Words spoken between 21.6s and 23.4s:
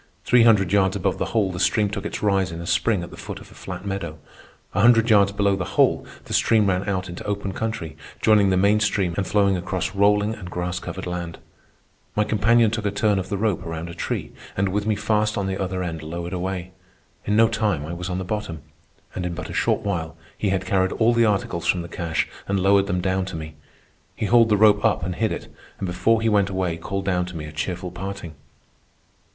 from the cache and lowered them down to